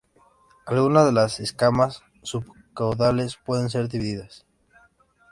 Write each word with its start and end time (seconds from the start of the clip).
Algunas 0.65 1.05
de 1.05 1.11
las 1.11 1.39
escamas 1.39 2.01
subcaudales 2.23 3.35
pueden 3.37 3.69
ser 3.69 3.87
divididas. 3.87 4.47